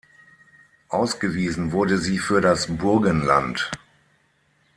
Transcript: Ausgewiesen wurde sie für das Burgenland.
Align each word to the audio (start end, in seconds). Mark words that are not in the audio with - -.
Ausgewiesen 0.89 1.73
wurde 1.73 1.99
sie 1.99 2.17
für 2.17 2.41
das 2.41 2.65
Burgenland. 2.75 3.69